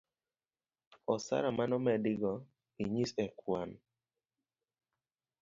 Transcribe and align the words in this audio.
osara 1.13 1.49
manomedi 1.57 2.13
go 2.21 2.33
inyis 2.81 3.11
e 3.25 3.27
kwan 3.39 3.69